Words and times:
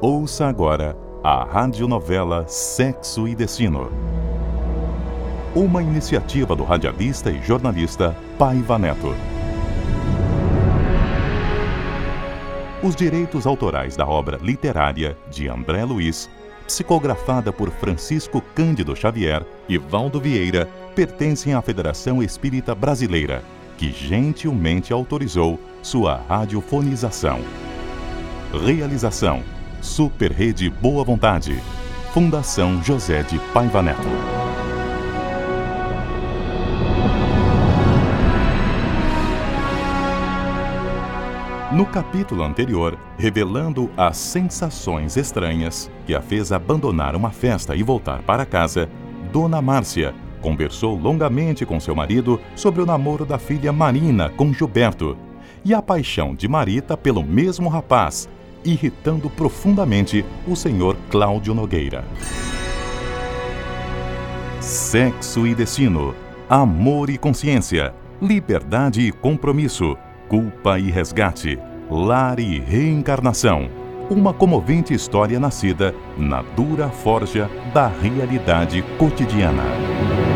Ouça 0.00 0.46
agora 0.46 0.94
a 1.24 1.42
radionovela 1.42 2.44
Sexo 2.46 3.26
e 3.26 3.34
Destino. 3.34 3.90
Uma 5.54 5.82
iniciativa 5.82 6.54
do 6.54 6.64
radialista 6.64 7.30
e 7.30 7.42
jornalista 7.42 8.14
Paiva 8.38 8.78
Neto. 8.78 9.14
Os 12.82 12.94
direitos 12.94 13.46
autorais 13.46 13.96
da 13.96 14.06
obra 14.06 14.38
literária 14.42 15.16
de 15.30 15.48
André 15.48 15.82
Luiz, 15.86 16.28
psicografada 16.66 17.50
por 17.50 17.70
Francisco 17.70 18.42
Cândido 18.54 18.94
Xavier 18.94 19.46
e 19.66 19.78
Valdo 19.78 20.20
Vieira, 20.20 20.68
pertencem 20.94 21.54
à 21.54 21.62
Federação 21.62 22.22
Espírita 22.22 22.74
Brasileira, 22.74 23.42
que 23.78 23.90
gentilmente 23.90 24.92
autorizou 24.92 25.58
sua 25.82 26.20
radiofonização. 26.28 27.40
Realização: 28.52 29.55
Super 29.80 30.32
Rede 30.32 30.68
Boa 30.68 31.04
Vontade. 31.04 31.60
Fundação 32.12 32.82
José 32.82 33.22
de 33.22 33.38
Paiva 33.52 33.82
Neto. 33.82 34.08
No 41.72 41.84
capítulo 41.84 42.42
anterior, 42.42 42.98
revelando 43.18 43.90
as 43.96 44.16
sensações 44.16 45.16
estranhas 45.16 45.90
que 46.06 46.14
a 46.14 46.22
fez 46.22 46.52
abandonar 46.52 47.14
uma 47.14 47.30
festa 47.30 47.76
e 47.76 47.82
voltar 47.82 48.22
para 48.22 48.46
casa, 48.46 48.88
Dona 49.30 49.60
Márcia 49.60 50.14
conversou 50.40 50.96
longamente 50.96 51.66
com 51.66 51.78
seu 51.78 51.94
marido 51.94 52.40
sobre 52.54 52.80
o 52.80 52.86
namoro 52.86 53.26
da 53.26 53.38
filha 53.38 53.72
Marina 53.72 54.30
com 54.30 54.52
Gilberto 54.52 55.18
e 55.64 55.74
a 55.74 55.82
paixão 55.82 56.34
de 56.34 56.46
Marita 56.46 56.96
pelo 56.96 57.22
mesmo 57.22 57.68
rapaz, 57.68 58.28
irritando 58.66 59.30
profundamente 59.30 60.24
o 60.46 60.56
senhor 60.56 60.96
Cláudio 61.10 61.54
Nogueira. 61.54 62.04
Sexo 64.60 65.46
e 65.46 65.54
destino, 65.54 66.14
amor 66.48 67.08
e 67.08 67.16
consciência, 67.16 67.94
liberdade 68.20 69.00
e 69.00 69.12
compromisso, 69.12 69.96
culpa 70.28 70.78
e 70.78 70.90
resgate, 70.90 71.58
lar 71.90 72.40
e 72.40 72.58
reencarnação. 72.58 73.68
Uma 74.10 74.32
comovente 74.32 74.92
história 74.92 75.38
nascida 75.38 75.94
na 76.16 76.42
dura 76.42 76.88
forja 76.88 77.50
da 77.72 77.88
realidade 77.88 78.82
cotidiana. 78.98 80.35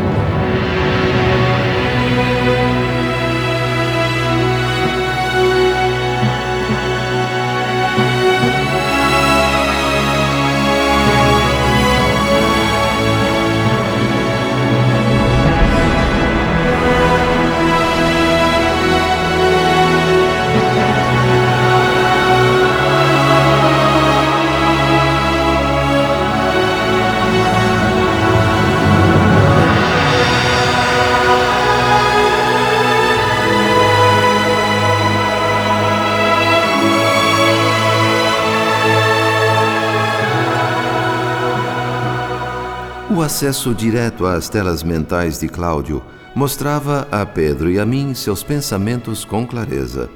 O 43.13 43.21
acesso 43.21 43.75
direto 43.75 44.25
às 44.25 44.47
telas 44.47 44.83
mentais 44.83 45.37
de 45.37 45.49
Cláudio 45.49 46.01
mostrava 46.33 47.05
a 47.11 47.25
Pedro 47.25 47.69
e 47.69 47.77
a 47.77 47.85
mim 47.85 48.13
seus 48.13 48.41
pensamentos 48.41 49.25
com 49.25 49.45
clareza. 49.45 50.09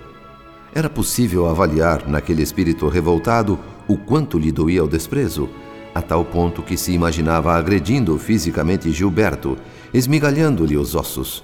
Era 0.73 0.89
possível 0.89 1.45
avaliar 1.49 2.07
naquele 2.07 2.41
espírito 2.41 2.87
revoltado 2.87 3.59
o 3.85 3.97
quanto 3.97 4.39
lhe 4.39 4.49
doía 4.49 4.81
o 4.81 4.87
desprezo, 4.87 5.49
a 5.93 6.01
tal 6.01 6.23
ponto 6.23 6.61
que 6.61 6.77
se 6.77 6.93
imaginava 6.93 7.53
agredindo 7.53 8.17
fisicamente 8.17 8.89
Gilberto, 8.93 9.57
esmigalhando-lhe 9.93 10.77
os 10.77 10.95
ossos. 10.95 11.43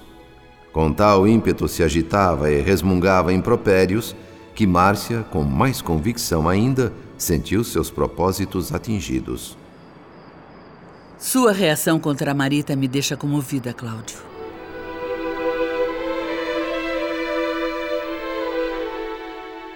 Com 0.72 0.90
tal 0.90 1.28
ímpeto 1.28 1.68
se 1.68 1.82
agitava 1.82 2.50
e 2.50 2.62
resmungava 2.62 3.30
impropérios 3.30 4.16
que 4.54 4.66
Márcia, 4.66 5.22
com 5.30 5.42
mais 5.42 5.82
convicção 5.82 6.48
ainda, 6.48 6.94
sentiu 7.18 7.62
seus 7.62 7.90
propósitos 7.90 8.72
atingidos. 8.72 9.60
Sua 11.22 11.52
reação 11.52 12.00
contra 12.00 12.32
a 12.32 12.34
Marita 12.34 12.74
me 12.74 12.88
deixa 12.88 13.16
comovida, 13.16 13.72
Cláudio. 13.72 14.16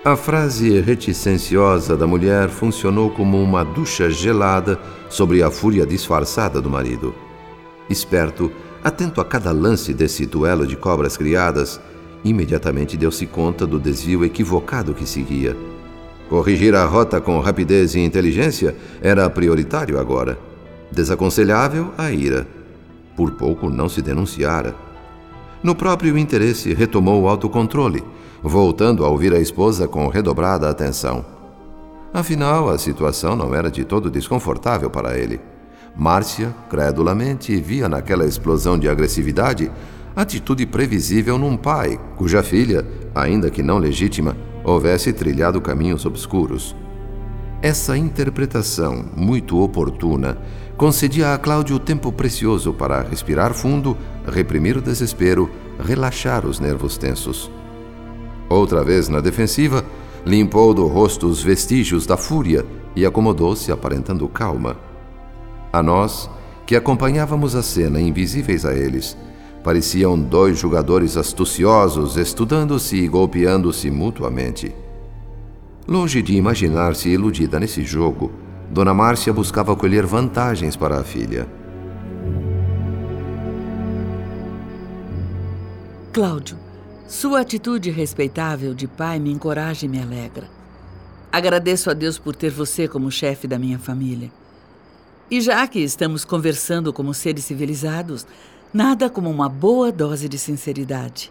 A 0.05 0.17
frase 0.17 0.81
reticenciosa 0.81 1.97
da 1.97 2.05
mulher 2.05 2.49
funcionou 2.49 3.11
como 3.11 3.41
uma 3.41 3.65
ducha 3.65 4.11
gelada 4.11 4.77
sobre 5.09 5.41
a 5.41 5.49
fúria 5.49 5.87
disfarçada 5.87 6.61
do 6.61 6.69
marido. 6.69 7.15
Esperto, 7.89 8.51
atento 8.83 9.21
a 9.21 9.25
cada 9.25 9.53
lance 9.53 9.95
desse 9.95 10.27
duelo 10.27 10.67
de 10.67 10.75
cobras 10.75 11.17
criadas, 11.17 11.81
imediatamente 12.25 12.97
deu-se 12.97 13.25
conta 13.25 13.65
do 13.65 13.79
desvio 13.79 14.25
equivocado 14.25 14.93
que 14.93 15.07
seguia. 15.07 15.57
Corrigir 16.29 16.75
a 16.75 16.85
rota 16.85 17.21
com 17.21 17.39
rapidez 17.39 17.95
e 17.95 18.01
inteligência 18.01 18.75
era 19.01 19.31
prioritário 19.31 19.97
agora. 19.97 20.56
Desaconselhável 20.91 21.93
a 21.97 22.11
ira. 22.11 22.47
Por 23.17 23.33
pouco 23.33 23.69
não 23.71 23.89
se 23.89 24.03
denunciara. 24.03 24.75
No 25.63 25.75
próprio 25.75 26.17
interesse, 26.17 26.75
retomou 26.75 27.23
o 27.23 27.29
autocontrole, 27.29 28.05
voltando 28.43 29.05
a 29.05 29.09
ouvir 29.09 29.33
a 29.35 29.41
esposa 29.41 29.89
com 29.89 30.07
redobrada 30.09 30.69
atenção. 30.69 31.25
Afinal, 32.13 32.71
a 32.71 32.79
situação 32.79 33.35
não 33.35 33.55
era 33.55 33.71
de 33.71 33.85
todo 33.85 34.11
desconfortável 34.11 34.91
para 34.91 35.19
ele. 35.19 35.41
Márcia, 35.97 36.55
credulamente, 36.69 37.57
via 37.57 37.89
naquela 37.89 38.27
explosão 38.27 38.79
de 38.79 38.89
agressividade 38.89 39.71
atitude 40.17 40.65
previsível 40.65 41.37
num 41.37 41.59
pai 41.59 42.01
cuja 42.17 42.43
filha, 42.43 42.87
ainda 43.15 43.51
que 43.51 43.63
não 43.63 43.77
legítima, 43.77 44.35
houvesse 44.65 45.13
trilhado 45.13 45.61
caminhos 45.61 46.07
obscuros. 46.07 46.75
Essa 47.61 47.99
interpretação, 47.99 49.05
muito 49.15 49.61
oportuna, 49.61 50.39
concedia 50.77 51.33
a 51.33 51.39
Cláudio 51.39 51.79
tempo 51.79 52.13
precioso 52.13 52.73
para 52.73 53.01
respirar 53.01 53.55
fundo, 53.55 53.97
reprimir 54.27 54.77
o 54.77 54.83
desespero, 54.83 55.51
relaxar 55.79 56.45
os 56.45 56.61
nervos 56.61 56.99
tensos. 56.99 57.51
Outra 58.49 58.85
vez 58.85 59.09
na 59.09 59.21
defensiva, 59.21 59.85
limpou 60.25 60.75
do 60.75 60.87
rosto 60.87 61.27
os 61.27 61.43
vestígios 61.43 62.05
da 62.07 62.17
fúria 62.17 62.65
e 62.95 63.07
acomodou-se 63.07 63.73
aparentando 63.73 64.29
calma. 64.29 64.77
A 65.73 65.83
nós, 65.83 66.29
que 66.67 66.77
acompanhávamos 66.77 67.55
a 67.55 67.63
cena 67.63 68.01
invisíveis 68.01 68.65
a 68.65 68.75
eles, 68.75 69.17
pareciam 69.65 70.19
dois 70.19 70.59
jogadores 70.59 71.17
astuciosos 71.17 72.17
estudando-se 72.17 72.97
e 72.97 73.09
golpeando-se 73.09 73.91
mutuamente. 73.91 74.75
Longe 75.89 76.21
de 76.21 76.35
imaginar-se 76.35 77.09
iludida 77.09 77.59
nesse 77.59 77.85
jogo, 77.85 78.31
Dona 78.71 78.93
Márcia 78.93 79.33
buscava 79.33 79.77
colher 79.77 80.05
vantagens 80.05 80.77
para 80.77 80.99
a 80.99 81.05
filha. 81.05 81.47
Cláudio, 86.13 86.59
sua 87.07 87.41
atitude 87.41 87.91
respeitável 87.91 88.75
de 88.75 88.89
pai 88.89 89.19
me 89.19 89.31
encoraja 89.31 89.87
e 89.87 89.89
me 89.89 90.01
alegra. 90.01 90.49
Agradeço 91.31 91.91
a 91.91 91.95
Deus 91.95 92.19
por 92.19 92.35
ter 92.35 92.51
você 92.51 92.89
como 92.89 93.11
chefe 93.11 93.47
da 93.47 93.59
minha 93.59 93.79
família. 93.79 94.31
E 95.31 95.41
já 95.41 95.67
que 95.67 95.79
estamos 95.79 96.25
conversando 96.25 96.93
como 96.93 97.13
seres 97.13 97.45
civilizados, 97.45 98.27
nada 98.73 99.11
como 99.11 99.31
uma 99.31 99.49
boa 99.49 99.93
dose 99.93 100.29
de 100.29 100.39
sinceridade. 100.39 101.31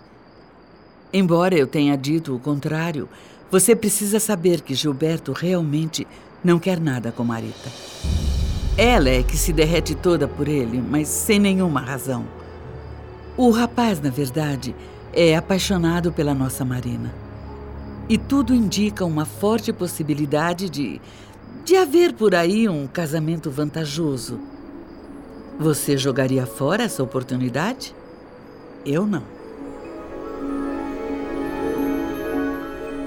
Embora 1.12 1.56
eu 1.56 1.66
tenha 1.66 1.98
dito 1.98 2.36
o 2.36 2.40
contrário, 2.40 3.10
você 3.50 3.76
precisa 3.76 4.20
saber 4.20 4.62
que 4.62 4.74
Gilberto 4.74 5.32
realmente 5.32 6.06
não 6.46 6.60
quer 6.60 6.80
nada 6.80 7.12
com 7.12 7.24
Marita. 7.24 7.70
Ela 8.78 9.10
é 9.10 9.24
que 9.24 9.36
se 9.36 9.52
derrete 9.52 9.96
toda 9.96 10.28
por 10.28 10.48
ele, 10.48 10.80
mas 10.80 11.08
sem 11.08 11.40
nenhuma 11.40 11.82
razão. 11.82 12.26
O 13.36 13.50
rapaz, 13.50 14.00
na 14.00 14.12
verdade, 14.12 14.76
é 15.12 15.36
apaixonado 15.36 16.12
pela 16.12 16.36
nossa 16.36 16.64
Marina. 16.64 17.12
E 18.08 18.18
tudo 18.18 18.54
indica 18.54 19.04
uma 19.04 19.26
forte 19.26 19.74
possibilidade 19.74 20.70
de. 20.70 21.02
de 21.64 21.76
haver 21.76 22.14
por 22.14 22.36
aí 22.36 22.70
um 22.70 22.86
casamento 22.86 23.50
vantajoso. 23.50 24.40
Você 25.60 25.98
jogaria 25.98 26.46
fora 26.46 26.84
essa 26.84 27.02
oportunidade? 27.02 27.96
Eu 28.86 29.08
não. 29.08 29.24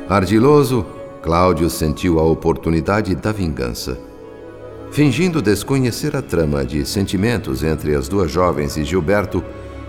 Ardiloso, 0.09 0.98
Cláudio 1.23 1.69
sentiu 1.69 2.21
a 2.21 2.23
oportunidade 2.23 3.15
da 3.15 3.33
vingança. 3.33 3.99
Fingindo 4.91 5.43
desconhecer 5.43 6.17
a 6.17 6.23
trama 6.23 6.65
de 6.65 6.87
sentimentos 6.87 7.63
entre 7.63 7.95
as 7.95 8.09
duas 8.09 8.31
jovens 8.31 8.77
e 8.77 8.85
Gilberto, 8.85 9.45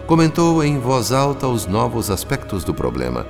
comentou 0.06 0.64
em 0.64 0.80
voz 0.80 1.12
alta 1.12 1.48
os 1.48 1.68
novos 1.68 2.10
aspectos 2.10 2.64
do 2.64 2.74
problema. 2.74 3.26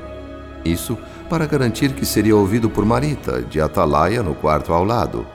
Isso 0.64 0.98
para 1.30 1.46
garantir 1.46 1.94
que 1.94 2.06
seria 2.06 2.36
ouvido 2.36 2.70
por 2.70 2.86
Marita, 2.86 3.42
de 3.42 3.62
atalaia 3.62 4.24
no 4.24 4.34
quarto 4.34 4.74
ao 4.74 4.84
lado. 4.84 5.28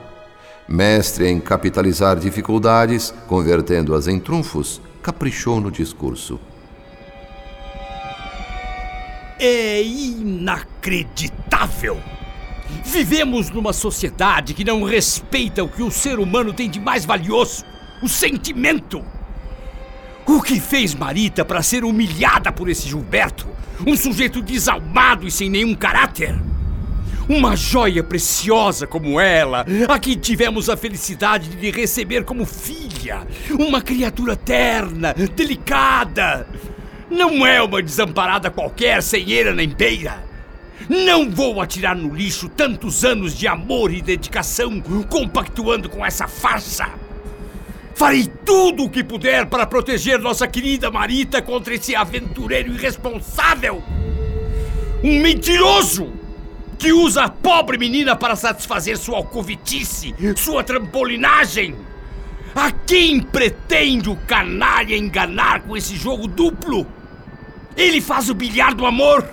Mestre 0.67 1.27
em 1.27 1.39
capitalizar 1.39 2.17
dificuldades, 2.17 3.13
convertendo-as 3.27 4.07
em 4.07 4.19
trunfos, 4.19 4.81
caprichou 5.01 5.61
no 5.61 5.71
discurso. 5.71 6.39
É 9.39 9.81
inacreditável! 9.83 12.14
Vivemos 12.83 13.49
numa 13.49 13.73
sociedade 13.73 14.53
que 14.53 14.63
não 14.63 14.83
respeita 14.83 15.63
o 15.63 15.69
que 15.69 15.83
o 15.83 15.91
ser 15.91 16.19
humano 16.19 16.53
tem 16.53 16.69
de 16.69 16.79
mais 16.79 17.05
valioso: 17.05 17.63
o 18.01 18.07
sentimento. 18.07 19.03
O 20.25 20.41
que 20.41 20.59
fez 20.59 20.95
Marita 20.95 21.45
para 21.45 21.61
ser 21.61 21.83
humilhada 21.83 22.51
por 22.51 22.67
esse 22.67 22.87
Gilberto? 22.87 23.47
Um 23.85 23.95
sujeito 23.95 24.41
desalmado 24.41 25.27
e 25.27 25.31
sem 25.31 25.49
nenhum 25.49 25.75
caráter? 25.75 26.35
Uma 27.27 27.55
joia 27.55 28.03
preciosa 28.03 28.87
como 28.87 29.19
ela, 29.19 29.65
a 29.87 29.99
que 29.99 30.15
tivemos 30.15 30.69
a 30.69 30.77
felicidade 30.77 31.49
de 31.49 31.71
receber 31.71 32.23
como 32.23 32.45
filha. 32.45 33.27
Uma 33.51 33.81
criatura 33.81 34.35
terna, 34.35 35.13
delicada. 35.13 36.47
Não 37.09 37.45
é 37.45 37.61
uma 37.61 37.81
desamparada 37.81 38.49
qualquer, 38.49 39.01
sem 39.01 39.31
eira 39.31 39.53
nem 39.53 39.69
beira. 39.69 40.34
Não 40.89 41.29
vou 41.31 41.61
atirar 41.61 41.95
no 41.95 42.13
lixo 42.13 42.49
tantos 42.49 43.03
anos 43.03 43.37
de 43.37 43.47
amor 43.47 43.93
e 43.93 44.01
dedicação 44.01 44.81
compactuando 45.09 45.89
com 45.89 46.05
essa 46.05 46.27
farsa. 46.27 46.87
Farei 47.95 48.29
tudo 48.45 48.83
o 48.83 48.89
que 48.89 49.03
puder 49.03 49.45
para 49.45 49.65
proteger 49.65 50.19
nossa 50.19 50.47
querida 50.47 50.91
Marita 50.91 51.41
contra 51.41 51.73
esse 51.73 51.95
aventureiro 51.95 52.73
irresponsável. 52.73 53.81
Um 55.01 55.21
mentiroso 55.21 56.11
que 56.77 56.91
usa 56.91 57.23
a 57.23 57.29
pobre 57.29 57.77
menina 57.77 58.15
para 58.15 58.35
satisfazer 58.35 58.97
sua 58.97 59.17
alcovitice, 59.17 60.13
sua 60.35 60.63
trampolinagem. 60.63 61.75
A 62.53 62.69
quem 62.71 63.21
pretende 63.21 64.09
o 64.09 64.15
canalha 64.15 64.95
enganar 64.95 65.61
com 65.61 65.75
esse 65.75 65.95
jogo 65.95 66.27
duplo? 66.27 66.85
Ele 67.77 68.01
faz 68.01 68.29
o 68.29 68.33
bilhar 68.33 68.73
do 68.73 68.85
amor 68.85 69.25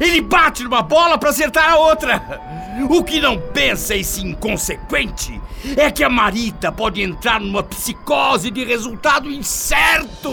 ele 0.00 0.20
bate 0.20 0.62
numa 0.62 0.82
bola 0.82 1.18
para 1.18 1.30
acertar 1.30 1.70
a 1.70 1.76
outra. 1.76 2.40
O 2.88 3.02
que 3.02 3.20
não 3.20 3.40
pensa 3.40 3.96
esse 3.96 4.20
inconsequente 4.20 5.40
é 5.76 5.90
que 5.90 6.04
a 6.04 6.08
Marita 6.08 6.70
pode 6.70 7.02
entrar 7.02 7.40
numa 7.40 7.62
psicose 7.62 8.50
de 8.50 8.64
resultado 8.64 9.30
incerto. 9.30 10.32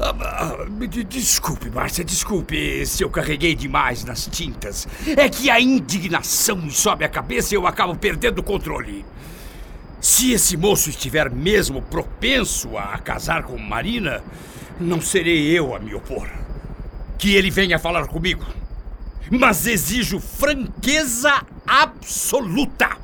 Ah, 0.00 0.56
desculpe, 1.08 1.70
Márcia, 1.70 2.04
desculpe 2.04 2.84
se 2.84 3.04
eu 3.04 3.10
carreguei 3.10 3.54
demais 3.54 4.02
nas 4.02 4.26
tintas. 4.26 4.88
É 5.16 5.28
que 5.28 5.48
a 5.48 5.60
indignação 5.60 6.56
me 6.56 6.72
sobe 6.72 7.04
a 7.04 7.08
cabeça 7.08 7.54
e 7.54 7.56
eu 7.56 7.68
acabo 7.68 7.94
perdendo 7.94 8.40
o 8.40 8.42
controle. 8.42 9.04
Se 10.00 10.32
esse 10.32 10.56
moço 10.56 10.90
estiver 10.90 11.30
mesmo 11.30 11.80
propenso 11.80 12.76
a 12.76 12.98
casar 12.98 13.44
com 13.44 13.56
Marina, 13.56 14.24
não 14.80 15.00
serei 15.00 15.56
eu 15.56 15.72
a 15.76 15.78
me 15.78 15.94
opor 15.94 16.41
que 17.22 17.36
ele 17.36 17.52
venha 17.52 17.78
falar 17.78 18.08
comigo. 18.08 18.44
Mas 19.30 19.64
exijo 19.64 20.18
franqueza 20.18 21.46
absoluta. 21.64 22.96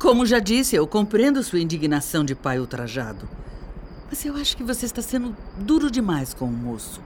Como 0.00 0.26
já 0.26 0.40
disse, 0.40 0.74
eu 0.74 0.84
compreendo 0.84 1.44
sua 1.44 1.60
indignação 1.60 2.24
de 2.24 2.34
pai 2.34 2.58
ultrajado. 2.58 3.28
Mas 4.10 4.24
eu 4.24 4.34
acho 4.34 4.56
que 4.56 4.64
você 4.64 4.84
está 4.84 5.00
sendo 5.00 5.36
duro 5.56 5.92
demais 5.92 6.34
com 6.34 6.46
o 6.46 6.52
moço. 6.52 7.00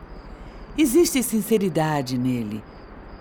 Existe 0.78 1.22
sinceridade 1.22 2.16
nele. 2.16 2.64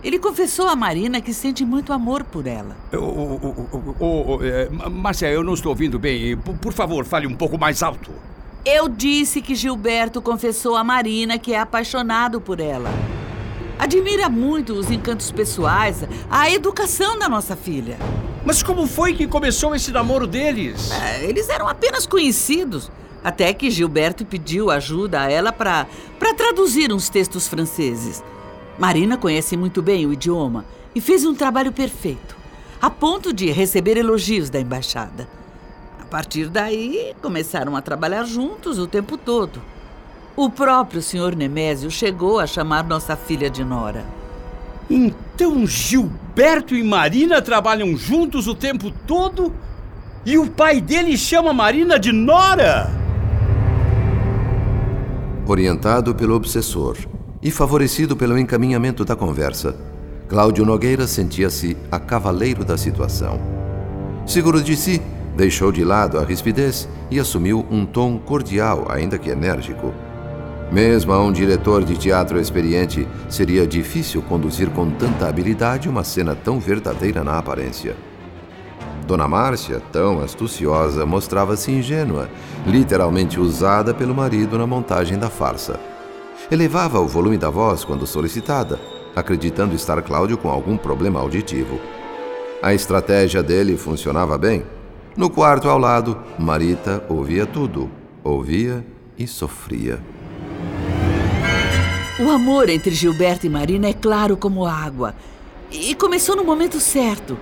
Ele 0.01 0.17
confessou 0.17 0.69
a 0.69 0.75
Marina 0.75 1.19
que 1.19 1.33
sente 1.33 1.65
muito 1.65 1.91
amor 1.91 2.23
por 2.23 2.47
ela. 2.47 2.77
Oh, 3.99 4.39
Márcia, 4.89 5.29
eu 5.29 5.43
não 5.43 5.55
estou 5.55 5.71
ouvindo 5.71 5.99
bem. 5.99 6.37
Por, 6.37 6.57
por 6.57 6.71
favor, 6.71 7.03
fale 7.03 7.27
um 7.27 7.35
pouco 7.35 7.57
mais 7.57 7.83
alto. 7.83 8.11
Eu 8.63 8.87
disse 8.87 9.41
que 9.41 9.55
Gilberto 9.55 10.21
confessou 10.21 10.77
a 10.77 10.85
Marina 10.85 11.37
que 11.37 11.53
é 11.53 11.59
apaixonado 11.59 12.39
por 12.39 12.61
ela. 12.61 12.89
Admira 13.77 14.29
muito 14.29 14.73
os 14.73 14.89
encantos 14.89 15.31
pessoais, 15.31 16.03
a 16.29 16.49
educação 16.49 17.19
da 17.19 17.27
nossa 17.27 17.55
filha. 17.55 17.97
Mas 18.45 18.63
como 18.63 18.87
foi 18.87 19.13
que 19.13 19.27
começou 19.27 19.75
esse 19.75 19.91
namoro 19.91 20.25
deles? 20.25 20.91
É, 20.91 21.25
eles 21.25 21.49
eram 21.49 21.67
apenas 21.67 22.07
conhecidos. 22.07 22.91
Até 23.23 23.51
que 23.53 23.71
Gilberto 23.71 24.23
pediu 24.23 24.69
ajuda 24.69 25.21
a 25.21 25.31
ela 25.31 25.51
para 25.51 25.87
traduzir 26.37 26.93
uns 26.93 27.09
textos 27.09 27.47
franceses. 27.47 28.23
Marina 28.77 29.17
conhece 29.17 29.57
muito 29.57 29.81
bem 29.81 30.05
o 30.05 30.13
idioma 30.13 30.63
e 30.93 31.01
fez 31.01 31.25
um 31.25 31.33
trabalho 31.33 31.71
perfeito, 31.71 32.35
a 32.81 32.89
ponto 32.89 33.33
de 33.33 33.49
receber 33.51 33.97
elogios 33.97 34.49
da 34.49 34.59
embaixada. 34.59 35.27
A 35.99 36.05
partir 36.05 36.49
daí, 36.49 37.15
começaram 37.21 37.75
a 37.75 37.81
trabalhar 37.81 38.25
juntos 38.25 38.77
o 38.77 38.85
tempo 38.85 39.17
todo. 39.17 39.59
O 40.37 40.49
próprio 40.49 41.01
senhor 41.01 41.33
Nemésio 41.33 41.89
chegou 41.89 42.39
a 42.39 42.45
chamar 42.45 42.83
nossa 42.83 43.15
filha 43.15 43.49
de 43.49 43.63
Nora. 43.63 44.05
Então 44.89 45.65
Gilberto 45.65 46.75
e 46.75 46.83
Marina 46.83 47.41
trabalham 47.41 47.95
juntos 47.95 48.45
o 48.45 48.53
tempo 48.53 48.91
todo? 49.07 49.53
E 50.25 50.37
o 50.37 50.49
pai 50.49 50.81
dele 50.81 51.17
chama 51.17 51.53
Marina 51.53 51.97
de 51.97 52.11
Nora? 52.11 52.91
Orientado 55.47 56.13
pelo 56.13 56.35
obsessor 56.35 56.97
e 57.41 57.49
favorecido 57.49 58.17
pelo 58.17 58.37
encaminhamento 58.37 59.05
da 59.05 59.15
conversa, 59.15 59.77
Cláudio 60.27 60.65
Nogueira 60.65 61.07
sentia-se 61.07 61.77
a 61.89 61.97
cavaleiro 61.97 62.65
da 62.65 62.77
situação. 62.77 63.39
Seguro 64.25 64.61
de 64.61 64.75
si, 64.75 65.01
deixou 65.37 65.71
de 65.71 65.85
lado 65.85 66.19
a 66.19 66.25
rispidez 66.25 66.89
e 67.09 67.19
assumiu 67.19 67.65
um 67.71 67.85
tom 67.85 68.17
cordial, 68.17 68.87
ainda 68.89 69.17
que 69.17 69.29
enérgico. 69.29 69.93
Mesmo 70.71 71.13
a 71.13 71.21
um 71.21 71.31
diretor 71.31 71.83
de 71.83 71.95
teatro 71.95 72.39
experiente, 72.39 73.07
seria 73.29 73.67
difícil 73.67 74.21
conduzir 74.21 74.69
com 74.71 74.89
tanta 74.89 75.27
habilidade 75.27 75.87
uma 75.87 76.03
cena 76.03 76.35
tão 76.35 76.59
verdadeira 76.59 77.23
na 77.23 77.37
aparência. 77.37 77.95
Dona 79.05 79.27
Márcia, 79.27 79.79
tão 79.91 80.21
astuciosa, 80.21 81.05
mostrava-se 81.05 81.71
ingênua, 81.71 82.27
literalmente 82.65 83.39
usada 83.39 83.93
pelo 83.93 84.15
marido 84.15 84.57
na 84.57 84.65
montagem 84.65 85.17
da 85.17 85.29
farsa. 85.29 85.79
Elevava 86.49 86.99
o 86.99 87.07
volume 87.07 87.37
da 87.37 87.49
voz 87.49 87.83
quando 87.83 88.07
solicitada, 88.07 88.79
acreditando 89.15 89.75
estar 89.75 90.01
Cláudio 90.01 90.37
com 90.37 90.49
algum 90.49 90.75
problema 90.75 91.19
auditivo. 91.19 91.79
A 92.61 92.73
estratégia 92.73 93.43
dele 93.43 93.77
funcionava 93.77 94.37
bem. 94.37 94.65
No 95.15 95.29
quarto 95.29 95.69
ao 95.69 95.77
lado, 95.77 96.17
Marita 96.37 97.03
ouvia 97.07 97.45
tudo, 97.45 97.89
ouvia 98.23 98.83
e 99.17 99.27
sofria. 99.27 99.99
O 102.17 102.29
amor 102.29 102.69
entre 102.69 102.95
Gilberto 102.95 103.45
e 103.45 103.49
Marina 103.49 103.89
é 103.89 103.93
claro 103.93 104.37
como 104.37 104.65
água. 104.65 105.13
E 105.69 105.93
começou 105.93 106.33
no 106.33 106.45
momento 106.45 106.79
certo. 106.79 107.37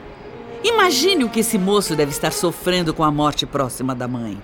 Imagine 0.64 1.24
o 1.24 1.30
que 1.30 1.42
esse 1.42 1.60
moço 1.60 1.96
deve 1.96 2.10
estar 2.10 2.34
sofrendo 2.34 2.92
com 2.92 3.04
a 3.04 3.12
morte 3.12 3.46
próxima 3.46 3.94
da 3.94 4.08
mãe. 4.08 4.42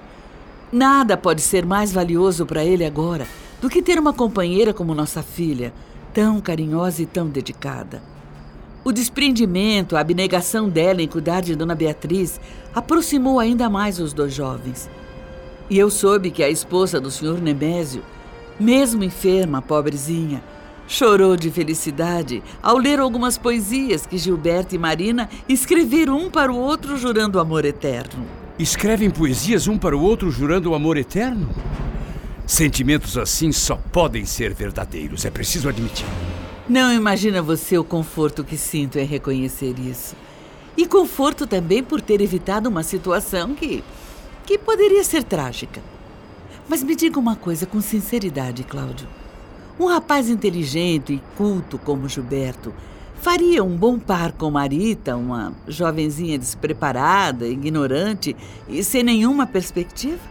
Nada 0.71 1.17
pode 1.17 1.41
ser 1.41 1.65
mais 1.65 1.91
valioso 1.91 2.45
para 2.45 2.63
ele 2.63 2.85
agora 2.85 3.25
do 3.59 3.67
que 3.67 3.81
ter 3.81 3.97
uma 3.97 4.13
companheira 4.13 4.71
como 4.71 4.93
nossa 4.93 5.23
filha, 5.23 5.73
tão 6.13 6.39
carinhosa 6.39 7.01
e 7.01 7.07
tão 7.07 7.27
dedicada. 7.27 8.03
O 8.83 8.91
desprendimento, 8.91 9.97
a 9.97 10.01
abnegação 10.01 10.69
dela 10.69 11.01
em 11.01 11.07
cuidar 11.07 11.41
de 11.41 11.55
Dona 11.55 11.73
Beatriz 11.73 12.39
aproximou 12.75 13.39
ainda 13.39 13.67
mais 13.67 13.99
os 13.99 14.13
dois 14.13 14.35
jovens. 14.35 14.87
E 15.71 15.79
eu 15.79 15.89
soube 15.89 16.29
que 16.29 16.43
a 16.43 16.49
esposa 16.49 17.01
do 17.01 17.09
Sr. 17.09 17.41
Nemésio 17.41 18.03
mesmo 18.59 19.03
enferma, 19.03 19.61
pobrezinha, 19.61 20.43
chorou 20.87 21.37
de 21.37 21.51
felicidade 21.51 22.43
ao 22.61 22.77
ler 22.77 22.99
algumas 22.99 23.37
poesias 23.37 24.05
que 24.05 24.17
Gilberto 24.17 24.75
e 24.75 24.77
Marina 24.77 25.29
escreveram 25.47 26.17
um 26.17 26.29
para 26.29 26.51
o 26.51 26.57
outro 26.57 26.97
jurando 26.97 27.39
amor 27.39 27.63
eterno. 27.63 28.25
Escrevem 28.57 29.09
poesias 29.09 29.67
um 29.67 29.77
para 29.77 29.95
o 29.95 30.01
outro 30.01 30.29
jurando 30.31 30.71
o 30.71 30.75
amor 30.75 30.97
eterno? 30.97 31.47
Sentimentos 32.45 33.17
assim 33.17 33.51
só 33.51 33.75
podem 33.75 34.25
ser 34.25 34.53
verdadeiros, 34.53 35.23
é 35.23 35.29
preciso 35.29 35.69
admitir. 35.69 36.07
Não 36.67 36.91
imagina 36.93 37.41
você 37.41 37.77
o 37.77 37.83
conforto 37.83 38.43
que 38.43 38.57
sinto 38.57 38.99
em 38.99 39.05
reconhecer 39.05 39.75
isso. 39.79 40.15
E 40.75 40.85
conforto 40.85 41.47
também 41.47 41.83
por 41.83 41.99
ter 41.99 42.21
evitado 42.21 42.69
uma 42.69 42.83
situação 42.83 43.55
que. 43.55 43.83
que 44.45 44.57
poderia 44.57 45.03
ser 45.03 45.23
trágica. 45.23 45.81
Mas 46.69 46.83
me 46.83 46.95
diga 46.95 47.19
uma 47.19 47.35
coisa 47.35 47.65
com 47.65 47.81
sinceridade, 47.81 48.63
Cláudio. 48.63 49.07
Um 49.79 49.87
rapaz 49.87 50.29
inteligente 50.29 51.13
e 51.13 51.23
culto 51.35 51.77
como 51.79 52.07
Gilberto 52.07 52.73
Faria 53.21 53.65
um 53.65 53.75
bom 53.75 53.99
par 53.99 54.31
com 54.31 54.49
Marita, 54.49 55.17
uma 55.17 55.53
jovenzinha 55.67 56.39
despreparada, 56.39 57.45
ignorante 57.45 58.33
e 58.67 58.81
sem 58.81 59.03
nenhuma 59.03 59.45
perspectiva? 59.45 60.21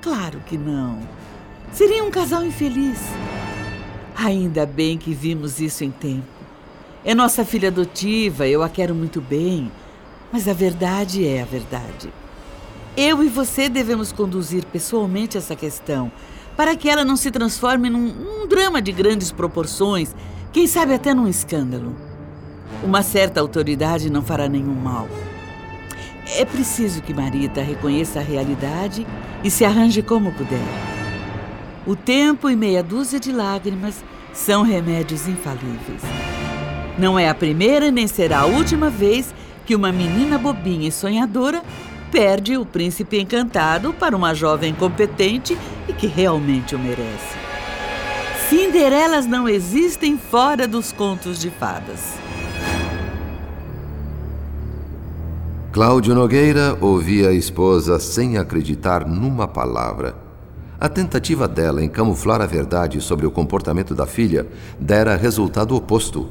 Claro 0.00 0.38
que 0.46 0.56
não. 0.56 1.00
Seria 1.72 2.04
um 2.04 2.12
casal 2.12 2.44
infeliz. 2.44 3.00
Ainda 4.14 4.64
bem 4.64 4.96
que 4.96 5.12
vimos 5.12 5.60
isso 5.60 5.82
em 5.82 5.90
tempo. 5.90 6.26
É 7.04 7.12
nossa 7.12 7.44
filha 7.44 7.70
adotiva, 7.70 8.46
eu 8.46 8.62
a 8.62 8.68
quero 8.68 8.94
muito 8.94 9.20
bem, 9.20 9.70
mas 10.30 10.46
a 10.46 10.52
verdade 10.52 11.26
é 11.26 11.42
a 11.42 11.44
verdade. 11.44 12.08
Eu 12.96 13.24
e 13.24 13.28
você 13.28 13.70
devemos 13.70 14.12
conduzir 14.12 14.66
pessoalmente 14.66 15.38
essa 15.38 15.56
questão, 15.56 16.12
para 16.56 16.76
que 16.76 16.90
ela 16.90 17.04
não 17.04 17.16
se 17.16 17.30
transforme 17.30 17.88
num, 17.88 18.46
drama 18.46 18.82
de 18.82 18.92
grandes 18.92 19.32
proporções, 19.32 20.14
quem 20.52 20.66
sabe 20.66 20.92
até 20.92 21.14
num 21.14 21.26
escândalo. 21.26 21.96
Uma 22.84 23.02
certa 23.02 23.40
autoridade 23.40 24.10
não 24.10 24.22
fará 24.22 24.46
nenhum 24.46 24.74
mal. 24.74 25.08
É 26.36 26.44
preciso 26.44 27.00
que 27.00 27.14
Marita 27.14 27.62
reconheça 27.62 28.20
a 28.20 28.22
realidade 28.22 29.06
e 29.42 29.50
se 29.50 29.64
arranje 29.64 30.02
como 30.02 30.32
puder. 30.32 30.60
O 31.86 31.96
tempo 31.96 32.50
e 32.50 32.56
meia 32.56 32.82
dúzia 32.82 33.18
de 33.18 33.32
lágrimas 33.32 34.04
são 34.34 34.62
remédios 34.62 35.26
infalíveis. 35.26 36.02
Não 36.98 37.18
é 37.18 37.28
a 37.28 37.34
primeira 37.34 37.90
nem 37.90 38.06
será 38.06 38.40
a 38.40 38.46
última 38.46 38.90
vez 38.90 39.34
que 39.64 39.74
uma 39.74 39.90
menina 39.90 40.36
bobinha 40.36 40.88
e 40.88 40.92
sonhadora 40.92 41.62
perde 42.12 42.58
o 42.58 42.66
príncipe 42.66 43.18
encantado 43.18 43.94
para 43.94 44.14
uma 44.14 44.34
jovem 44.34 44.74
competente 44.74 45.56
e 45.88 45.94
que 45.94 46.06
realmente 46.06 46.76
o 46.76 46.78
merece. 46.78 47.38
Cinderelas 48.50 49.26
não 49.26 49.48
existem 49.48 50.18
fora 50.18 50.68
dos 50.68 50.92
contos 50.92 51.40
de 51.40 51.48
fadas. 51.48 52.12
Cláudio 55.72 56.14
Nogueira 56.14 56.76
ouvia 56.82 57.30
a 57.30 57.32
esposa 57.32 57.98
sem 57.98 58.36
acreditar 58.36 59.06
numa 59.06 59.48
palavra. 59.48 60.14
A 60.78 60.90
tentativa 60.90 61.48
dela 61.48 61.82
em 61.82 61.88
camuflar 61.88 62.42
a 62.42 62.46
verdade 62.46 63.00
sobre 63.00 63.24
o 63.24 63.30
comportamento 63.30 63.94
da 63.94 64.04
filha 64.04 64.46
dera 64.78 65.16
resultado 65.16 65.74
oposto. 65.74 66.28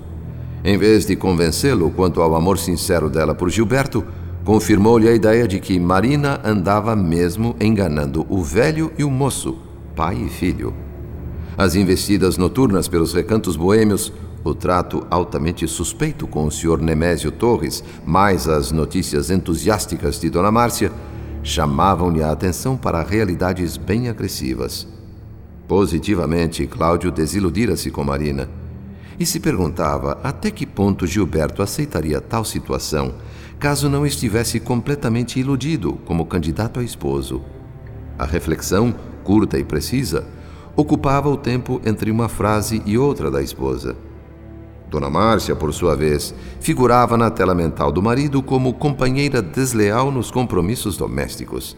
Em 0.64 0.78
vez 0.78 1.08
de 1.08 1.16
convencê-lo 1.16 1.90
quanto 1.90 2.22
ao 2.22 2.36
amor 2.36 2.60
sincero 2.60 3.10
dela 3.10 3.34
por 3.34 3.50
Gilberto, 3.50 4.06
confirmou-lhe 4.44 5.08
a 5.08 5.14
ideia 5.14 5.48
de 5.48 5.60
que 5.60 5.80
Marina 5.80 6.40
andava 6.44 6.96
mesmo 6.96 7.56
enganando 7.60 8.26
o 8.30 8.44
velho 8.44 8.92
e 8.98 9.04
o 9.04 9.10
moço, 9.10 9.58
pai 9.96 10.16
e 10.16 10.30
filho. 10.30 10.74
As 11.58 11.76
investidas 11.76 12.38
noturnas 12.38 12.88
pelos 12.88 13.14
recantos 13.14 13.56
boêmios, 13.56 14.12
o 14.44 14.56
trato 14.56 15.06
altamente 15.12 15.68
suspeito 15.68 16.26
com 16.26 16.46
o 16.46 16.52
Sr. 16.52 16.82
Nemésio 16.82 17.32
Torres, 17.32 17.84
mais 18.06 18.48
as 18.48 18.72
notícias 18.72 19.30
entusiásticas 19.30 20.20
de 20.20 20.30
Dona 20.30 20.52
Márcia, 20.52 20.92
chamavam-lhe 21.44 22.24
a 22.24 22.32
atenção 22.32 22.76
para 22.76 23.04
realidades 23.04 23.78
bem 23.78 24.10
agressivas. 24.10 24.88
Positivamente, 25.68 26.66
Cláudio 26.66 27.12
desiludira-se 27.12 27.92
com 27.92 28.04
Marina 28.04 28.50
e 29.20 29.26
se 29.26 29.40
perguntava 29.40 30.20
até 30.24 30.50
que 30.50 30.66
ponto 30.66 31.06
Gilberto 31.06 31.62
aceitaria 31.62 32.20
tal 32.20 32.44
situação 32.44 33.14
caso 33.62 33.88
não 33.88 34.08
estivesse 34.08 34.60
completamente 34.60 35.40
iludido 35.40 35.94
como 36.04 36.26
candidato 36.26 36.80
a 36.80 36.84
esposo. 36.84 37.44
A 38.18 38.26
reflexão, 38.26 38.92
curta 39.24 39.60
e 39.60 39.64
precisa, 39.64 40.26
ocupava 40.76 41.30
o 41.30 41.38
tempo 41.38 41.80
entre 41.86 42.10
uma 42.10 42.28
frase 42.28 42.82
e 42.88 42.98
outra 42.98 43.30
da 43.30 43.40
esposa. 43.40 43.96
Dona 44.90 45.12
Márcia, 45.12 45.56
por 45.56 45.72
sua 45.76 45.96
vez, 45.96 46.34
figurava 46.60 47.16
na 47.16 47.30
tela 47.30 47.54
mental 47.54 47.92
do 47.92 48.02
marido 48.02 48.42
como 48.42 48.74
companheira 48.74 49.44
desleal 49.44 50.12
nos 50.12 50.32
compromissos 50.32 50.98
domésticos. 50.98 51.78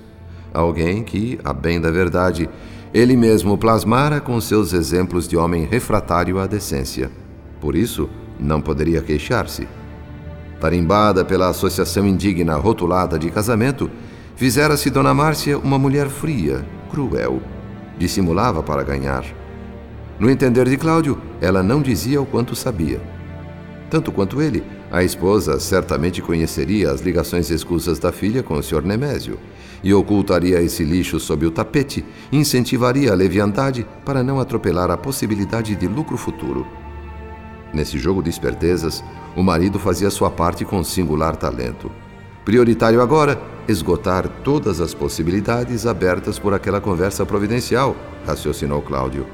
Alguém 0.53 1.03
que, 1.03 1.37
a 1.43 1.51
bem 1.51 1.81
da 1.81 1.91
verdade, 1.91 2.49
ele 2.93 3.17
mesmo 3.17 3.57
plasmara 3.57 4.21
com 4.21 4.39
seus 4.39 4.71
exemplos 4.71 5.27
de 5.27 5.35
homem 5.35 5.65
refratário 5.65 6.39
à 6.39 6.47
decência. 6.47 7.11
Por 7.59 7.75
isso, 7.75 8.09
não 8.39 8.61
poderia 8.61 9.01
queixar-se. 9.01 9.67
Tarimbada 10.63 11.25
pela 11.25 11.49
associação 11.49 12.07
indigna 12.07 12.55
rotulada 12.55 13.19
de 13.19 13.29
casamento, 13.29 13.91
fizera-se 14.33 14.89
Dona 14.89 15.13
Márcia 15.13 15.57
uma 15.57 15.77
mulher 15.77 16.07
fria, 16.07 16.65
cruel. 16.89 17.41
Dissimulava 17.97 18.63
para 18.63 18.81
ganhar. 18.81 19.25
No 20.17 20.29
entender 20.29 20.69
de 20.69 20.77
Cláudio, 20.77 21.21
ela 21.41 21.61
não 21.61 21.81
dizia 21.81 22.21
o 22.21 22.25
quanto 22.25 22.55
sabia. 22.55 23.01
Tanto 23.89 24.09
quanto 24.09 24.41
ele, 24.41 24.63
a 24.89 25.03
esposa 25.03 25.59
certamente 25.59 26.21
conheceria 26.21 26.91
as 26.91 27.01
ligações 27.01 27.49
escusas 27.49 27.99
da 27.99 28.13
filha 28.13 28.41
com 28.41 28.53
o 28.53 28.63
Sr. 28.63 28.85
Nemésio 28.85 29.37
e 29.83 29.93
ocultaria 29.93 30.61
esse 30.61 30.85
lixo 30.85 31.19
sob 31.19 31.45
o 31.45 31.51
tapete, 31.51 32.05
incentivaria 32.31 33.11
a 33.11 33.15
leviandade 33.15 33.85
para 34.05 34.23
não 34.23 34.39
atropelar 34.39 34.89
a 34.89 34.95
possibilidade 34.95 35.75
de 35.75 35.87
lucro 35.89 36.15
futuro. 36.15 36.65
Nesse 37.73 37.97
jogo 37.97 38.21
de 38.21 38.29
espertezas, 38.29 39.03
o 39.35 39.41
marido 39.41 39.79
fazia 39.79 40.11
sua 40.11 40.29
parte 40.29 40.63
com 40.63 40.83
singular 40.83 41.35
talento. 41.35 41.91
Prioritário 42.45 43.01
agora, 43.01 43.41
esgotar 43.67 44.27
todas 44.43 44.79
as 44.79 44.93
possibilidades 44.93 45.87
abertas 45.87 46.37
por 46.37 46.53
aquela 46.53 46.79
conversa 46.79 47.25
providencial, 47.25 47.95
raciocinou 48.27 48.81
Cláudio. 48.81 49.25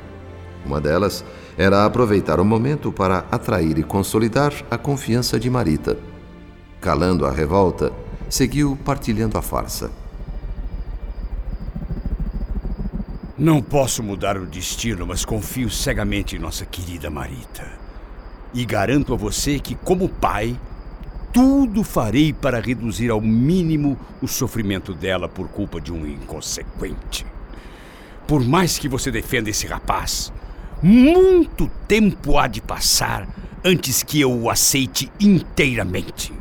Uma 0.65 0.79
delas 0.79 1.25
era 1.57 1.85
aproveitar 1.85 2.39
o 2.39 2.45
momento 2.45 2.91
para 2.91 3.25
atrair 3.31 3.77
e 3.77 3.83
consolidar 3.83 4.53
a 4.71 4.77
confiança 4.77 5.39
de 5.39 5.49
Marita. 5.49 5.97
Calando 6.79 7.25
a 7.25 7.31
revolta, 7.31 7.91
seguiu 8.29 8.77
partilhando 8.85 9.37
a 9.37 9.41
farsa. 9.41 9.91
Não 13.37 13.61
posso 13.61 14.03
mudar 14.03 14.37
o 14.37 14.45
destino, 14.45 15.07
mas 15.07 15.25
confio 15.25 15.69
cegamente 15.69 16.35
em 16.35 16.39
nossa 16.39 16.65
querida 16.65 17.09
Marita. 17.09 17.88
E 18.53 18.65
garanto 18.65 19.13
a 19.13 19.17
você 19.17 19.59
que, 19.59 19.75
como 19.75 20.09
pai, 20.09 20.59
tudo 21.31 21.83
farei 21.83 22.33
para 22.33 22.59
reduzir 22.59 23.11
ao 23.11 23.21
mínimo 23.21 23.97
o 24.21 24.27
sofrimento 24.27 24.93
dela 24.93 25.29
por 25.29 25.47
culpa 25.47 25.79
de 25.79 25.93
um 25.93 26.05
inconsequente. 26.05 27.25
Por 28.27 28.43
mais 28.43 28.77
que 28.77 28.89
você 28.89 29.11
defenda 29.11 29.49
esse 29.49 29.67
rapaz, 29.67 30.33
muito 30.81 31.69
tempo 31.87 32.37
há 32.37 32.47
de 32.47 32.61
passar 32.61 33.27
antes 33.63 34.01
que 34.01 34.21
eu 34.21 34.31
o 34.31 34.49
aceite 34.49 35.11
inteiramente. 35.19 36.33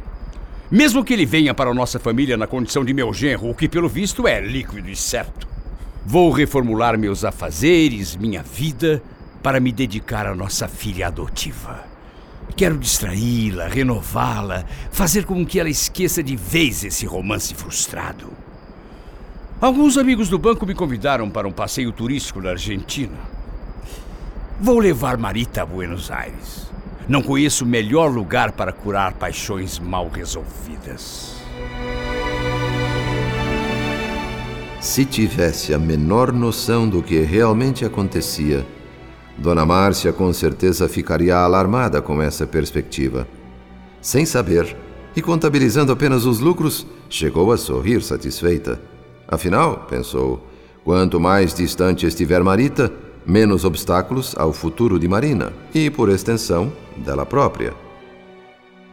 Mesmo 0.70 1.04
que 1.04 1.12
ele 1.12 1.26
venha 1.26 1.54
para 1.54 1.72
nossa 1.74 1.98
família 1.98 2.36
na 2.36 2.46
condição 2.46 2.84
de 2.84 2.92
meu 2.92 3.12
genro, 3.12 3.50
o 3.50 3.54
que 3.54 3.68
pelo 3.68 3.88
visto 3.88 4.28
é 4.28 4.40
líquido 4.40 4.88
e 4.88 4.96
certo. 4.96 5.48
Vou 6.04 6.30
reformular 6.30 6.98
meus 6.98 7.24
afazeres, 7.24 8.16
minha 8.16 8.42
vida, 8.42 9.02
para 9.42 9.60
me 9.60 9.72
dedicar 9.72 10.26
à 10.26 10.34
nossa 10.34 10.68
filha 10.68 11.08
adotiva. 11.08 11.97
Quero 12.56 12.76
distraí-la, 12.76 13.68
renová-la, 13.68 14.64
fazer 14.90 15.24
com 15.24 15.44
que 15.46 15.60
ela 15.60 15.70
esqueça 15.70 16.22
de 16.22 16.34
vez 16.34 16.84
esse 16.84 17.06
romance 17.06 17.54
frustrado. 17.54 18.32
Alguns 19.60 19.96
amigos 19.96 20.28
do 20.28 20.38
banco 20.38 20.66
me 20.66 20.74
convidaram 20.74 21.28
para 21.28 21.48
um 21.48 21.52
passeio 21.52 21.90
turístico 21.92 22.40
na 22.40 22.50
Argentina. 22.50 23.18
Vou 24.60 24.78
levar 24.78 25.16
Marita 25.16 25.62
a 25.62 25.66
Buenos 25.66 26.10
Aires. 26.10 26.68
Não 27.08 27.22
conheço 27.22 27.64
melhor 27.64 28.10
lugar 28.10 28.52
para 28.52 28.72
curar 28.72 29.14
paixões 29.14 29.78
mal 29.78 30.08
resolvidas. 30.08 31.36
Se 34.80 35.04
tivesse 35.04 35.74
a 35.74 35.78
menor 35.78 36.32
noção 36.32 36.88
do 36.88 37.02
que 37.02 37.20
realmente 37.20 37.84
acontecia, 37.84 38.64
Dona 39.38 39.64
Márcia 39.64 40.12
com 40.12 40.32
certeza 40.32 40.88
ficaria 40.88 41.36
alarmada 41.36 42.02
com 42.02 42.20
essa 42.20 42.46
perspectiva. 42.46 43.26
Sem 44.00 44.26
saber, 44.26 44.76
e 45.14 45.22
contabilizando 45.22 45.92
apenas 45.92 46.24
os 46.24 46.40
lucros, 46.40 46.86
chegou 47.08 47.52
a 47.52 47.56
sorrir 47.56 48.02
satisfeita. 48.02 48.80
Afinal, 49.28 49.86
pensou, 49.88 50.44
quanto 50.84 51.20
mais 51.20 51.54
distante 51.54 52.04
estiver 52.04 52.42
Marita, 52.42 52.92
menos 53.24 53.64
obstáculos 53.64 54.34
ao 54.36 54.52
futuro 54.52 54.98
de 54.98 55.06
Marina 55.06 55.52
e, 55.72 55.88
por 55.88 56.08
extensão, 56.08 56.72
dela 56.96 57.24
própria. 57.24 57.74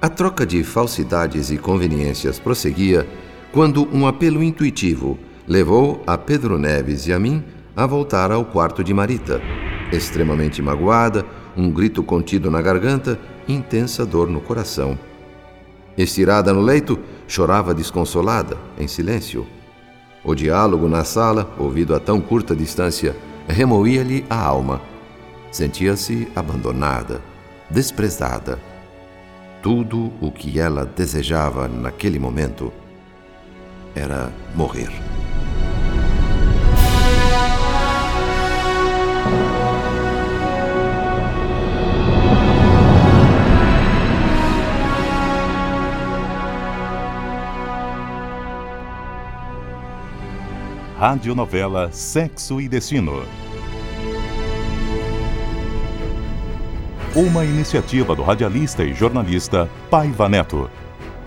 A 0.02 0.10
troca 0.10 0.46
de 0.46 0.64
falsidades 0.64 1.50
e 1.50 1.58
conveniências 1.58 2.38
prosseguia 2.38 3.08
quando 3.52 3.88
um 3.92 4.06
apelo 4.06 4.44
intuitivo 4.44 5.18
levou 5.48 6.04
a 6.06 6.18
Pedro 6.18 6.60
Neves 6.60 7.08
e 7.08 7.14
a 7.14 7.20
mim 7.20 7.44
a 7.76 7.86
voltar 7.86 8.32
ao 8.32 8.46
quarto 8.46 8.84
de 8.84 8.94
Marita 8.94 9.42
extremamente 9.96 10.62
magoada, 10.62 11.26
um 11.56 11.70
grito 11.70 12.04
contido 12.04 12.52
na 12.52 12.62
garganta, 12.62 13.20
intensa 13.48 14.06
dor 14.06 14.30
no 14.30 14.42
coração. 14.42 14.98
Estirada 15.98 16.54
no 16.54 16.62
leito, 16.62 17.00
chorava 17.28 17.74
desconsolada, 17.74 18.58
em 18.78 18.88
silêncio. 18.88 19.48
O 20.24 20.36
diálogo 20.36 20.88
na 20.88 21.04
sala, 21.04 21.54
ouvido 21.58 21.96
a 21.96 22.00
tão 22.00 22.20
curta 22.20 22.56
distância, 22.56 23.16
remoía-lhe 23.48 24.26
a 24.30 24.40
alma. 24.40 24.82
Sentia-se 25.52 26.28
abandonada, 26.36 27.22
desprezada. 27.70 28.60
Tudo 29.62 30.12
o 30.20 30.32
que 30.32 30.60
ela 30.60 30.86
desejava 30.86 31.68
naquele 31.68 32.20
momento 32.20 32.74
era 33.96 34.32
morrer. 34.54 35.05
Radionovela 50.98 51.92
Sexo 51.92 52.62
e 52.62 52.70
Destino. 52.70 53.24
Uma 57.14 57.44
iniciativa 57.44 58.16
do 58.16 58.24
radialista 58.24 58.82
e 58.82 58.94
jornalista 58.94 59.70
Paiva 59.90 60.30
Neto. 60.30 60.70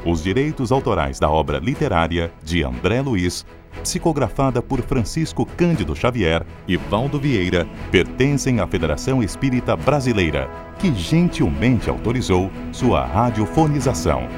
Os 0.06 0.22
direitos 0.22 0.72
autorais 0.72 1.20
da 1.20 1.28
obra 1.28 1.58
literária 1.58 2.32
de 2.42 2.64
André 2.64 3.02
Luiz, 3.02 3.44
psicografada 3.82 4.62
por 4.62 4.80
Francisco 4.80 5.44
Cândido 5.44 5.94
Xavier 5.94 6.46
e 6.66 6.78
Valdo 6.78 7.20
Vieira, 7.20 7.66
pertencem 7.90 8.60
à 8.60 8.66
Federação 8.66 9.22
Espírita 9.22 9.76
Brasileira, 9.76 10.48
que 10.78 10.94
gentilmente 10.94 11.90
autorizou 11.90 12.50
sua 12.72 13.04
radiofonização. 13.04 14.28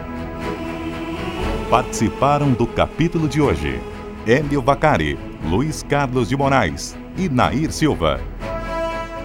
Participaram 1.71 2.51
do 2.51 2.67
capítulo 2.67 3.29
de 3.29 3.41
hoje 3.41 3.81
Hélio 4.27 4.61
Vacari, 4.61 5.19
Luiz 5.49 5.83
Carlos 5.83 6.29
de 6.29 6.37
Moraes 6.37 6.95
e 7.17 7.27
Nair 7.27 7.73
Silva. 7.73 8.21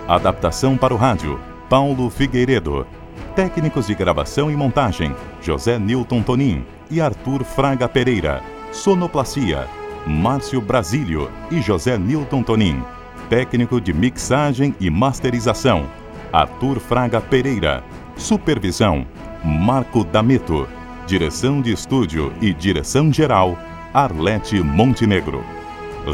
Adaptação 0.07 0.77
para 0.77 0.93
o 0.93 0.97
rádio, 0.97 1.37
Paulo 1.69 2.09
Figueiredo. 2.09 2.87
Técnicos 3.35 3.87
de 3.87 3.93
gravação 3.93 4.49
e 4.49 4.55
montagem, 4.55 5.13
José 5.41 5.77
Newton 5.77 6.21
Tonin 6.21 6.63
e 6.89 7.01
Arthur 7.01 7.43
Fraga 7.43 7.89
Pereira. 7.89 8.41
Sonoplastia, 8.71 9.67
Márcio 10.07 10.61
Brasílio 10.61 11.29
e 11.51 11.61
José 11.61 11.97
Newton 11.97 12.41
Tonin. 12.41 12.81
Técnico 13.29 13.81
de 13.81 13.91
mixagem 13.91 14.73
e 14.79 14.89
masterização, 14.89 15.87
Arthur 16.31 16.79
Fraga 16.79 17.19
Pereira. 17.19 17.83
Supervisão, 18.15 19.05
Marco 19.43 20.05
Dameto. 20.05 20.65
Direção 21.05 21.61
de 21.61 21.73
estúdio 21.73 22.31
e 22.41 22.53
direção 22.53 23.11
geral, 23.11 23.57
Arlete 23.95 24.61
Montenegro. 24.61 25.41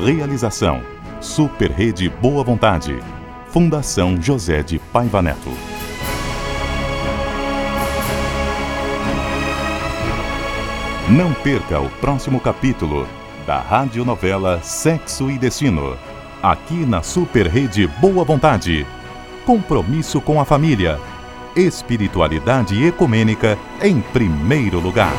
Realização: 0.06 0.84
Super 1.20 1.72
Rede 1.72 2.08
Boa 2.10 2.44
Vontade. 2.44 3.00
Fundação 3.48 4.22
José 4.22 4.62
de 4.62 4.78
Paiva 4.78 5.20
Neto. 5.20 5.50
Não 11.10 11.34
perca 11.34 11.80
o 11.80 11.90
próximo 11.90 12.40
capítulo 12.40 13.08
da 13.48 13.60
radionovela 13.60 14.62
Sexo 14.62 15.32
e 15.32 15.40
Destino. 15.40 15.98
Aqui 16.44 16.86
na 16.86 17.02
Super 17.02 17.48
Rede 17.48 17.88
Boa 17.88 18.24
Vontade. 18.24 18.86
Compromisso 19.44 20.22
com 20.22 20.40
a 20.40 20.46
família. 20.46 21.00
Espiritualidade 21.56 22.86
ecumênica 22.86 23.58
em 23.82 24.02
primeiro 24.02 24.80
lugar. 24.80 25.14